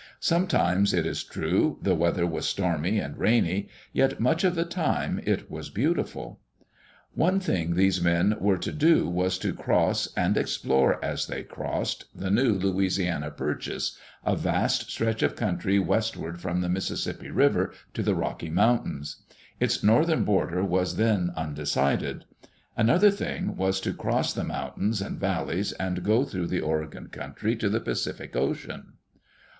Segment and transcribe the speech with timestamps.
[0.19, 4.65] Some times, it is true, the weather was stormy and rainy, yet much of the
[4.65, 6.39] time it was beautiful.
[7.13, 12.05] One thing these men were to do was to cross, and explore as they crossed,
[12.15, 13.95] the new Louisiana Purchase,
[14.25, 17.45] a vast stretch of country westward from the Mississippi Digitized by VjOOQ LC EARLY DAYS
[17.45, 19.15] IN OLD OREGON River to the Rocky Mountains.
[19.59, 22.25] Its northern border was then undecided.
[22.75, 27.09] Another thing, was to cross the moun tains and valleys and go through the Oregon
[27.09, 28.93] country to the Pacific Ocean.